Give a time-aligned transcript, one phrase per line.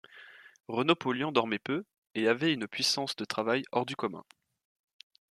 [0.67, 1.83] Renaud Paulian dormait peu
[2.15, 4.23] et avait une puissance de travail hors du commun.